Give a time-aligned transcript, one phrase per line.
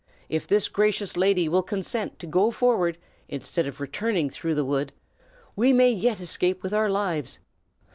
[0.29, 2.97] If this gracious lady will consent to go forward,
[3.29, 4.93] instead of returning through the wood,
[5.55, 7.37] we may yet escape with our lives.